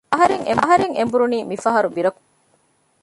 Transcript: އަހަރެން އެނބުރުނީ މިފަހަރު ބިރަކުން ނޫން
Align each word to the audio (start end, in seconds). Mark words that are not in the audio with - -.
އަހަރެން 0.61 0.95
އެނބުރުނީ 0.97 1.37
މިފަހަރު 1.49 1.89
ބިރަކުން 1.95 2.25
ނޫން 2.29 2.33